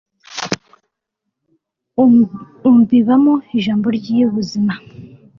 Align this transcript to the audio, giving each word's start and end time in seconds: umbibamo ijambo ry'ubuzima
umbibamo 2.69 3.33
ijambo 3.57 3.87
ry'ubuzima 3.97 4.73